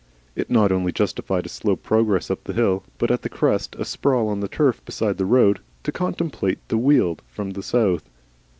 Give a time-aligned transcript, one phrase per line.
[0.35, 3.85] It not only justified a slow progress up the hill, but at the crest a
[3.85, 8.09] sprawl on the turf beside the road, to contemplate the Weald from the south.